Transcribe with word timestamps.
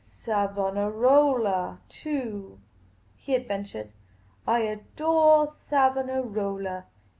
"Savonarola, 0.03 1.77
too," 1.87 2.57
he 3.17 3.35
adventured." 3.35 3.91
I 4.57 4.61
adore 4.61 5.45
Savona 5.53 6.23
rola. 6.23 6.85